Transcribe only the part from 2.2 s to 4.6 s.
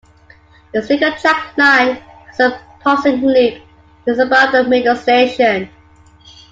has a passing loop just above